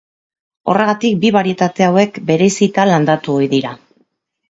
[0.73, 3.81] Horregatik bi barietate hauek bereizita landatu ohi dira.